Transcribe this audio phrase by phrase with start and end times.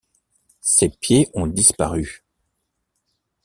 [0.61, 2.25] Ses pieds ont disparu.